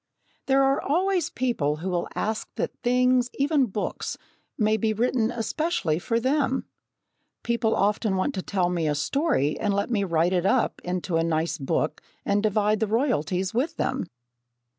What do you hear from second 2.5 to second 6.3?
that things, even books, may be written especially for